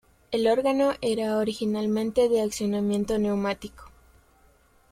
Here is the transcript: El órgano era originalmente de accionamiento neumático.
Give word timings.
El 0.31 0.47
órgano 0.47 0.95
era 1.01 1.37
originalmente 1.37 2.27
de 2.27 2.41
accionamiento 2.41 3.19
neumático. 3.19 3.91